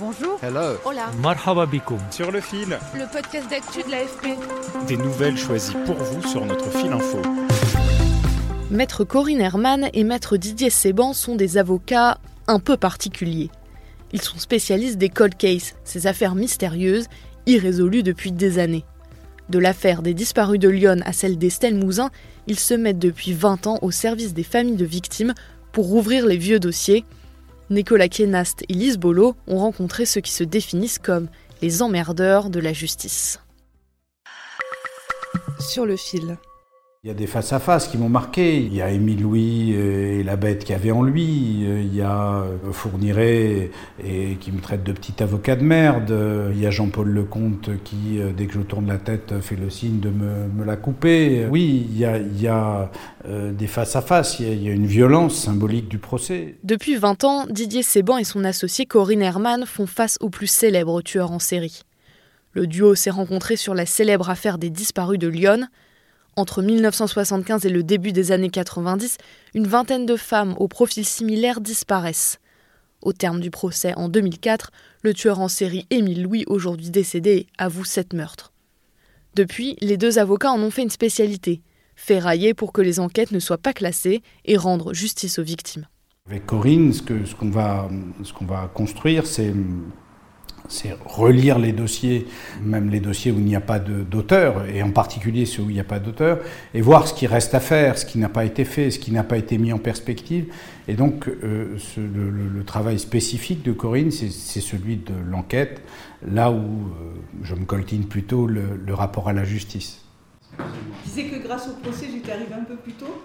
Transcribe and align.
Bonjour. 0.00 0.40
Hello. 0.42 0.76
Hola. 0.84 1.10
Marhaba 1.22 1.66
bikoum. 1.66 2.00
Sur 2.10 2.32
le 2.32 2.40
fil. 2.40 2.78
Le 2.94 3.12
podcast 3.12 3.48
d'actu 3.48 3.80
de 3.84 3.90
l'AFP. 3.92 4.86
Des 4.88 4.96
nouvelles 4.96 5.36
choisies 5.36 5.76
pour 5.86 5.94
vous 5.94 6.20
sur 6.26 6.44
notre 6.44 6.68
fil 6.70 6.90
info. 6.90 7.22
Maître 8.72 9.04
Corinne 9.04 9.40
Herman 9.40 9.88
et 9.92 10.02
Maître 10.02 10.36
Didier 10.36 10.70
Seban 10.70 11.12
sont 11.12 11.36
des 11.36 11.58
avocats 11.58 12.18
un 12.48 12.58
peu 12.58 12.76
particuliers. 12.76 13.50
Ils 14.12 14.20
sont 14.20 14.38
spécialistes 14.38 14.98
des 14.98 15.10
cold 15.10 15.36
cases, 15.36 15.76
ces 15.84 16.08
affaires 16.08 16.34
mystérieuses, 16.34 17.06
irrésolues 17.46 18.02
depuis 18.02 18.32
des 18.32 18.58
années. 18.58 18.84
De 19.48 19.60
l'affaire 19.60 20.02
des 20.02 20.14
disparus 20.14 20.58
de 20.58 20.68
Lyon 20.68 21.02
à 21.04 21.12
celle 21.12 21.38
d'Estelle 21.38 21.76
Mouzin, 21.76 22.10
ils 22.48 22.58
se 22.58 22.74
mettent 22.74 22.98
depuis 22.98 23.32
20 23.32 23.68
ans 23.68 23.78
au 23.80 23.92
service 23.92 24.34
des 24.34 24.42
familles 24.42 24.76
de 24.76 24.84
victimes 24.84 25.34
pour 25.70 25.86
rouvrir 25.86 26.26
les 26.26 26.36
vieux 26.36 26.58
dossiers. 26.58 27.04
Nicolas 27.74 28.08
Kienast 28.08 28.64
et 28.68 28.72
Lise 28.72 28.98
Bolo 28.98 29.34
ont 29.48 29.58
rencontré 29.58 30.06
ceux 30.06 30.20
qui 30.20 30.30
se 30.30 30.44
définissent 30.44 31.00
comme 31.00 31.28
les 31.60 31.82
emmerdeurs 31.82 32.48
de 32.48 32.60
la 32.60 32.72
justice. 32.72 33.40
Sur 35.58 35.84
le 35.84 35.96
fil. 35.96 36.38
Il 37.04 37.08
y 37.08 37.10
a 37.10 37.14
des 37.14 37.26
face-à-face 37.26 37.88
qui 37.88 37.98
m'ont 37.98 38.08
marqué. 38.08 38.56
Il 38.56 38.74
y 38.74 38.80
a 38.80 38.90
Émile 38.90 39.20
Louis 39.20 39.72
et 39.72 40.22
la 40.22 40.36
bête 40.36 40.60
qu'il 40.60 40.70
y 40.70 40.74
avait 40.74 40.90
en 40.90 41.02
lui. 41.02 41.60
Il 41.60 41.94
y 41.94 42.00
a 42.00 42.46
Fourniret 42.72 43.70
et 44.02 44.36
qui 44.40 44.50
me 44.50 44.62
traite 44.62 44.82
de 44.84 44.92
petit 44.92 45.22
avocat 45.22 45.56
de 45.56 45.64
merde. 45.64 46.14
Il 46.54 46.58
y 46.58 46.64
a 46.64 46.70
Jean-Paul 46.70 47.10
Lecomte 47.10 47.68
qui, 47.84 48.20
dès 48.34 48.46
que 48.46 48.54
je 48.54 48.60
tourne 48.60 48.86
la 48.86 48.96
tête, 48.96 49.38
fait 49.42 49.54
le 49.54 49.68
signe 49.68 50.00
de 50.00 50.08
me, 50.08 50.64
la 50.64 50.76
couper. 50.76 51.46
Oui, 51.50 51.86
il 51.90 51.98
y 51.98 52.46
a, 52.46 52.90
euh, 53.28 53.52
des 53.52 53.66
face-à-face. 53.66 54.40
Il, 54.40 54.62
y 54.62 54.70
a 54.70 54.72
une 54.72 54.86
violence 54.86 55.34
symbolique 55.34 55.90
du 55.90 55.98
procès. 55.98 56.54
Depuis 56.64 56.96
20 56.96 57.24
ans, 57.24 57.44
Didier 57.50 57.82
Seban 57.82 58.16
et 58.16 58.24
son 58.24 58.44
associé 58.44 58.86
Corinne 58.86 59.20
Herman 59.20 59.66
font 59.66 59.86
face 59.86 60.16
au 60.22 60.30
plus 60.30 60.46
célèbre 60.46 61.02
tueur 61.02 61.32
en 61.32 61.38
série. 61.38 61.82
Le 62.52 62.66
duo 62.66 62.94
s'est 62.94 63.10
rencontré 63.10 63.56
sur 63.56 63.74
la 63.74 63.84
célèbre 63.84 64.30
affaire 64.30 64.56
des 64.56 64.70
disparus 64.70 65.18
de 65.18 65.28
Lyon. 65.28 65.66
Entre 66.36 66.62
1975 66.62 67.64
et 67.64 67.70
le 67.70 67.82
début 67.82 68.12
des 68.12 68.32
années 68.32 68.50
90, 68.50 69.18
une 69.54 69.66
vingtaine 69.66 70.04
de 70.04 70.16
femmes 70.16 70.54
au 70.58 70.66
profil 70.66 71.04
similaire 71.04 71.60
disparaissent. 71.60 72.40
Au 73.02 73.12
terme 73.12 73.40
du 73.40 73.50
procès 73.50 73.94
en 73.96 74.08
2004, 74.08 74.70
le 75.02 75.14
tueur 75.14 75.40
en 75.40 75.48
série 75.48 75.86
Émile 75.90 76.22
Louis, 76.22 76.44
aujourd'hui 76.46 76.90
décédé, 76.90 77.46
avoue 77.58 77.84
sept 77.84 78.12
meurtres. 78.14 78.52
Depuis, 79.34 79.76
les 79.80 79.96
deux 79.96 80.18
avocats 80.18 80.50
en 80.50 80.60
ont 80.60 80.70
fait 80.70 80.82
une 80.82 80.90
spécialité 80.90 81.62
ferrailler 81.96 82.54
pour 82.54 82.72
que 82.72 82.80
les 82.80 83.00
enquêtes 83.00 83.32
ne 83.32 83.38
soient 83.38 83.58
pas 83.58 83.72
classées 83.72 84.22
et 84.44 84.56
rendre 84.56 84.92
justice 84.94 85.38
aux 85.38 85.44
victimes. 85.44 85.86
Avec 86.26 86.46
Corinne, 86.46 86.92
ce 86.92 87.34
qu'on 87.34 87.50
va 87.50 88.70
construire, 88.74 89.26
c'est 89.26 89.52
c'est 90.68 90.96
relire 91.04 91.58
les 91.58 91.72
dossiers, 91.72 92.26
même 92.62 92.88
les 92.88 93.00
dossiers 93.00 93.30
où 93.32 93.38
il 93.38 93.44
n'y 93.44 93.56
a 93.56 93.60
pas 93.60 93.78
d'auteur, 93.78 94.64
et 94.66 94.82
en 94.82 94.90
particulier 94.90 95.44
ceux 95.44 95.62
où 95.62 95.70
il 95.70 95.74
n'y 95.74 95.80
a 95.80 95.84
pas 95.84 95.98
d'auteur, 95.98 96.38
et 96.72 96.80
voir 96.80 97.06
ce 97.06 97.12
qui 97.12 97.26
reste 97.26 97.54
à 97.54 97.60
faire, 97.60 97.98
ce 97.98 98.06
qui 98.06 98.18
n'a 98.18 98.28
pas 98.28 98.44
été 98.44 98.64
fait, 98.64 98.90
ce 98.90 98.98
qui 98.98 99.12
n'a 99.12 99.24
pas 99.24 99.36
été 99.36 99.58
mis 99.58 99.72
en 99.72 99.78
perspective. 99.78 100.46
Et 100.88 100.94
donc, 100.94 101.28
euh, 101.28 101.76
ce, 101.78 102.00
le, 102.00 102.30
le, 102.30 102.64
travail 102.64 102.98
spécifique 102.98 103.62
de 103.62 103.72
Corinne, 103.72 104.10
c'est 104.10 104.60
celui 104.60 104.96
de 104.96 105.14
l'enquête, 105.30 105.82
là 106.26 106.50
où 106.50 106.56
euh, 106.56 107.14
je 107.42 107.54
me 107.54 107.64
coltine 107.64 108.06
plutôt 108.06 108.46
le, 108.46 108.62
le, 108.84 108.94
rapport 108.94 109.28
à 109.28 109.32
la 109.32 109.44
justice. 109.44 110.00
Je 110.58 111.10
disais 111.10 111.24
que 111.24 111.42
grâce 111.46 111.68
au 111.68 111.72
procès, 111.82 112.06
j'étais 112.12 112.32
arrivé 112.32 112.54
un 112.54 112.64
peu 112.64 112.76
plus 112.76 112.92
tôt. 112.92 113.22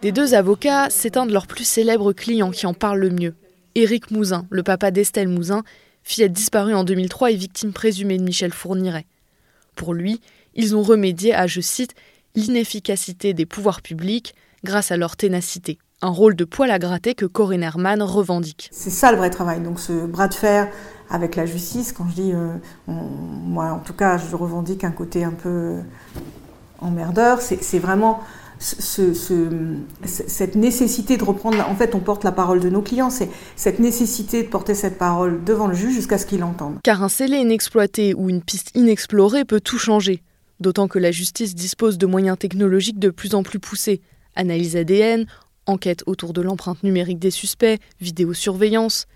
Des 0.00 0.12
deux 0.12 0.34
avocats, 0.34 0.88
c'est 0.88 1.18
un 1.18 1.26
de 1.26 1.32
leurs 1.32 1.46
plus 1.46 1.64
célèbres 1.64 2.14
clients 2.14 2.50
qui 2.50 2.66
en 2.66 2.72
parle 2.72 3.00
le 3.00 3.10
mieux. 3.10 3.34
Éric 3.74 4.10
Mouzin, 4.10 4.46
le 4.50 4.62
papa 4.62 4.90
d'Estelle 4.90 5.28
Mouzin, 5.28 5.62
fillette 6.02 6.32
disparue 6.32 6.74
en 6.74 6.84
2003 6.84 7.32
et 7.32 7.36
victime 7.36 7.72
présumée 7.72 8.18
de 8.18 8.22
Michel 8.22 8.52
Fourniret. 8.52 9.06
Pour 9.76 9.94
lui, 9.94 10.20
ils 10.54 10.76
ont 10.76 10.82
remédié 10.82 11.34
à, 11.34 11.46
je 11.46 11.60
cite, 11.60 11.94
l'inefficacité 12.34 13.34
des 13.34 13.46
pouvoirs 13.46 13.82
publics 13.82 14.34
grâce 14.64 14.90
à 14.90 14.96
leur 14.96 15.16
ténacité. 15.16 15.78
Un 16.02 16.08
rôle 16.08 16.34
de 16.34 16.44
poil 16.44 16.70
à 16.70 16.78
gratter 16.78 17.14
que 17.14 17.26
Corinne 17.26 17.62
Herman 17.62 18.02
revendique. 18.02 18.70
C'est 18.72 18.90
ça 18.90 19.12
le 19.12 19.18
vrai 19.18 19.30
travail, 19.30 19.60
donc 19.60 19.80
ce 19.80 20.06
bras 20.06 20.28
de 20.28 20.34
fer 20.34 20.68
avec 21.10 21.36
la 21.36 21.44
justice, 21.44 21.92
quand 21.92 22.08
je 22.08 22.14
dis, 22.14 22.32
euh, 22.32 22.54
moi 22.86 23.66
en 23.66 23.80
tout 23.80 23.92
cas, 23.92 24.16
je 24.16 24.36
revendique 24.36 24.84
un 24.84 24.92
côté 24.92 25.24
un 25.24 25.32
peu 25.32 25.80
emmerdeur, 26.78 27.40
c'est 27.40 27.78
vraiment 27.78 28.20
ce, 28.60 29.14
ce, 29.14 29.48
cette 30.04 30.54
nécessité 30.54 31.16
de 31.16 31.24
reprendre, 31.24 31.58
en 31.66 31.74
fait, 31.74 31.94
on 31.94 32.00
porte 32.00 32.24
la 32.24 32.32
parole 32.32 32.60
de 32.60 32.68
nos 32.68 32.82
clients, 32.82 33.10
c'est 33.10 33.30
cette 33.56 33.78
nécessité 33.78 34.42
de 34.42 34.48
porter 34.48 34.74
cette 34.74 34.98
parole 34.98 35.42
devant 35.44 35.66
le 35.66 35.74
juge 35.74 35.94
jusqu'à 35.94 36.18
ce 36.18 36.26
qu'il 36.26 36.40
l'entende. 36.40 36.76
Car 36.84 37.02
un 37.02 37.08
scellé 37.08 37.38
inexploité 37.38 38.14
ou 38.14 38.28
une 38.28 38.42
piste 38.42 38.70
inexplorée 38.74 39.46
peut 39.46 39.60
tout 39.60 39.78
changer, 39.78 40.22
d'autant 40.60 40.88
que 40.88 40.98
la 40.98 41.10
justice 41.10 41.54
dispose 41.54 41.96
de 41.96 42.06
moyens 42.06 42.38
technologiques 42.38 42.98
de 42.98 43.10
plus 43.10 43.34
en 43.34 43.42
plus 43.42 43.58
poussés 43.58 44.02
analyse 44.36 44.76
ADN, 44.76 45.26
enquête 45.66 46.02
autour 46.06 46.32
de 46.32 46.42
l'empreinte 46.42 46.82
numérique 46.82 47.18
des 47.18 47.30
suspects, 47.30 47.80
vidéosurveillance. 48.00 49.06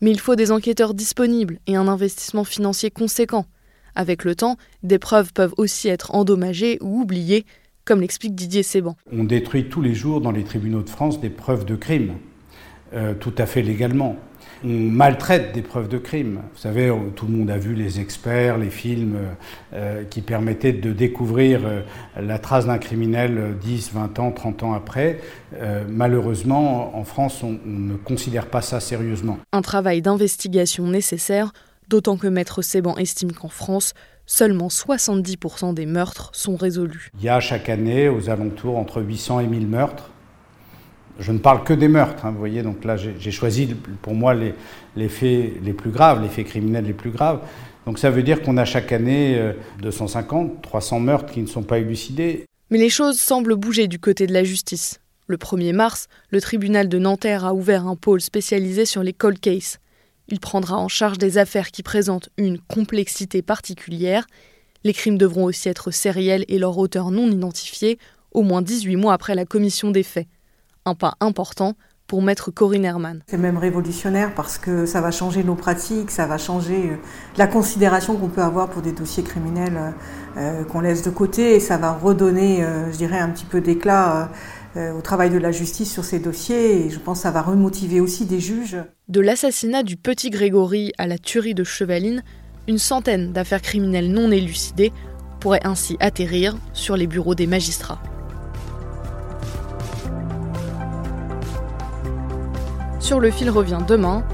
Mais 0.00 0.10
il 0.10 0.20
faut 0.20 0.34
des 0.34 0.50
enquêteurs 0.50 0.94
disponibles 0.94 1.58
et 1.66 1.76
un 1.76 1.88
investissement 1.88 2.44
financier 2.44 2.90
conséquent. 2.90 3.46
Avec 3.94 4.24
le 4.24 4.34
temps, 4.34 4.56
des 4.82 4.98
preuves 4.98 5.32
peuvent 5.32 5.54
aussi 5.56 5.88
être 5.88 6.14
endommagées 6.14 6.78
ou 6.80 7.00
oubliées 7.02 7.44
comme 7.84 8.00
l'explique 8.00 8.34
Didier 8.34 8.62
Seban. 8.62 8.96
On 9.12 9.24
détruit 9.24 9.68
tous 9.68 9.82
les 9.82 9.94
jours 9.94 10.20
dans 10.20 10.32
les 10.32 10.44
tribunaux 10.44 10.82
de 10.82 10.90
France 10.90 11.20
des 11.20 11.30
preuves 11.30 11.64
de 11.64 11.76
crime, 11.76 12.14
euh, 12.94 13.14
tout 13.14 13.34
à 13.38 13.46
fait 13.46 13.62
légalement. 13.62 14.16
On 14.62 14.68
maltraite 14.68 15.54
des 15.54 15.62
preuves 15.62 15.88
de 15.88 15.96
crime. 15.96 16.40
Vous 16.52 16.58
savez, 16.58 16.92
tout 17.16 17.26
le 17.26 17.32
monde 17.32 17.50
a 17.50 17.56
vu 17.56 17.74
les 17.74 17.98
experts, 17.98 18.58
les 18.58 18.68
films 18.68 19.16
euh, 19.72 20.04
qui 20.04 20.20
permettaient 20.20 20.74
de 20.74 20.92
découvrir 20.92 21.60
euh, 21.64 21.80
la 22.20 22.38
trace 22.38 22.66
d'un 22.66 22.76
criminel 22.76 23.56
10, 23.62 23.92
20 23.94 24.18
ans, 24.18 24.32
30 24.32 24.62
ans 24.64 24.74
après. 24.74 25.20
Euh, 25.54 25.84
malheureusement, 25.88 26.94
en 26.94 27.04
France, 27.04 27.42
on, 27.42 27.58
on 27.64 27.78
ne 27.78 27.96
considère 27.96 28.46
pas 28.48 28.60
ça 28.60 28.80
sérieusement. 28.80 29.38
Un 29.52 29.62
travail 29.62 30.02
d'investigation 30.02 30.86
nécessaire, 30.86 31.52
d'autant 31.88 32.18
que 32.18 32.26
Maître 32.26 32.60
Seban 32.60 32.98
estime 32.98 33.32
qu'en 33.32 33.48
France, 33.48 33.94
seulement 34.30 34.68
70% 34.68 35.74
des 35.74 35.86
meurtres 35.86 36.30
sont 36.32 36.54
résolus. 36.54 37.10
Il 37.18 37.24
y 37.24 37.28
a 37.28 37.40
chaque 37.40 37.68
année 37.68 38.08
aux 38.08 38.30
alentours 38.30 38.78
entre 38.78 39.02
800 39.02 39.40
et 39.40 39.46
1000 39.46 39.66
meurtres. 39.66 40.10
Je 41.18 41.32
ne 41.32 41.38
parle 41.38 41.64
que 41.64 41.74
des 41.74 41.88
meurtres, 41.88 42.24
hein, 42.24 42.30
vous 42.30 42.38
voyez, 42.38 42.62
donc 42.62 42.84
là 42.84 42.96
j'ai 42.96 43.30
choisi 43.32 43.74
pour 44.00 44.14
moi 44.14 44.32
les, 44.32 44.54
les, 44.96 45.08
faits 45.08 45.54
les 45.62 45.72
plus 45.72 45.90
graves, 45.90 46.22
les 46.22 46.28
faits 46.28 46.46
criminels 46.46 46.84
les 46.84 46.92
plus 46.92 47.10
graves. 47.10 47.40
Donc 47.86 47.98
ça 47.98 48.10
veut 48.10 48.22
dire 48.22 48.40
qu'on 48.40 48.56
a 48.56 48.64
chaque 48.64 48.92
année 48.92 49.52
250, 49.82 50.62
300 50.62 51.00
meurtres 51.00 51.32
qui 51.32 51.42
ne 51.42 51.48
sont 51.48 51.64
pas 51.64 51.78
élucidés. 51.78 52.46
Mais 52.70 52.78
les 52.78 52.88
choses 52.88 53.18
semblent 53.18 53.56
bouger 53.56 53.88
du 53.88 53.98
côté 53.98 54.28
de 54.28 54.32
la 54.32 54.44
justice. 54.44 55.00
Le 55.26 55.38
1er 55.38 55.72
mars, 55.72 56.06
le 56.30 56.40
tribunal 56.40 56.88
de 56.88 56.98
Nanterre 56.98 57.44
a 57.44 57.52
ouvert 57.52 57.86
un 57.86 57.96
pôle 57.96 58.20
spécialisé 58.20 58.84
sur 58.84 59.02
les 59.02 59.12
cold 59.12 59.40
cases. 59.40 59.80
Il 60.30 60.38
prendra 60.40 60.76
en 60.76 60.88
charge 60.88 61.18
des 61.18 61.38
affaires 61.38 61.70
qui 61.70 61.82
présentent 61.82 62.28
une 62.38 62.58
complexité 62.58 63.42
particulière. 63.42 64.26
Les 64.84 64.92
crimes 64.92 65.18
devront 65.18 65.44
aussi 65.44 65.68
être 65.68 65.90
sériels 65.90 66.44
et 66.48 66.58
leur 66.58 66.78
auteur 66.78 67.10
non 67.10 67.28
identifié, 67.28 67.98
au 68.32 68.42
moins 68.42 68.62
18 68.62 68.96
mois 68.96 69.12
après 69.12 69.34
la 69.34 69.44
commission 69.44 69.90
des 69.90 70.04
faits. 70.04 70.28
Un 70.86 70.94
pas 70.94 71.14
important 71.20 71.74
pour 72.06 72.22
maître 72.22 72.50
Corinne 72.50 72.84
Herman. 72.84 73.22
C'est 73.28 73.38
même 73.38 73.58
révolutionnaire 73.58 74.34
parce 74.34 74.58
que 74.58 74.84
ça 74.84 75.00
va 75.00 75.12
changer 75.12 75.44
nos 75.44 75.54
pratiques, 75.54 76.10
ça 76.10 76.26
va 76.26 76.38
changer 76.38 76.98
la 77.36 77.46
considération 77.46 78.16
qu'on 78.16 78.28
peut 78.28 78.42
avoir 78.42 78.68
pour 78.68 78.82
des 78.82 78.90
dossiers 78.90 79.22
criminels 79.22 79.94
euh, 80.36 80.64
qu'on 80.64 80.80
laisse 80.80 81.02
de 81.02 81.10
côté 81.10 81.54
et 81.54 81.60
ça 81.60 81.76
va 81.76 81.92
redonner, 81.92 82.64
euh, 82.64 82.90
je 82.90 82.96
dirais, 82.96 83.18
un 83.18 83.28
petit 83.28 83.44
peu 83.44 83.60
d'éclat. 83.60 84.28
Euh, 84.76 84.92
au 84.92 85.00
travail 85.00 85.30
de 85.30 85.38
la 85.38 85.50
justice 85.50 85.92
sur 85.92 86.04
ces 86.04 86.20
dossiers 86.20 86.86
et 86.86 86.90
je 86.90 87.00
pense 87.00 87.18
que 87.18 87.22
ça 87.24 87.32
va 87.32 87.42
remotiver 87.42 87.98
aussi 88.00 88.24
des 88.24 88.38
juges. 88.38 88.78
De 89.08 89.20
l'assassinat 89.20 89.82
du 89.82 89.96
petit 89.96 90.30
Grégory 90.30 90.92
à 90.96 91.08
la 91.08 91.18
tuerie 91.18 91.54
de 91.54 91.64
Chevaline, 91.64 92.22
une 92.68 92.78
centaine 92.78 93.32
d'affaires 93.32 93.62
criminelles 93.62 94.12
non 94.12 94.30
élucidées 94.30 94.92
pourraient 95.40 95.66
ainsi 95.66 95.96
atterrir 95.98 96.56
sur 96.72 96.96
les 96.96 97.08
bureaux 97.08 97.34
des 97.34 97.48
magistrats. 97.48 98.00
Sur 103.00 103.18
le 103.18 103.32
fil 103.32 103.50
revient 103.50 103.80
demain. 103.88 104.24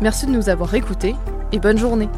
Merci 0.00 0.24
de 0.24 0.30
nous 0.30 0.48
avoir 0.48 0.74
écoutés 0.74 1.14
et 1.52 1.58
bonne 1.58 1.76
journée. 1.76 2.08